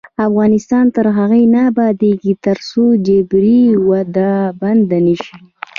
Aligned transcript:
افغانستان 0.27 0.85
تر 0.95 1.05
هغو 1.17 1.41
نه 1.53 1.59
ابادیږي، 1.71 2.33
ترڅو 2.45 2.83
جبري 3.07 3.61
ودونه 3.87 4.27
بند 4.59 4.89
نشي. 5.05 5.35